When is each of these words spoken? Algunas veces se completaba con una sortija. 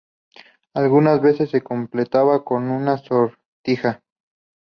Algunas 0.73 1.21
veces 1.21 1.51
se 1.51 1.61
completaba 1.61 2.43
con 2.43 2.71
una 2.71 2.97
sortija. 2.97 4.01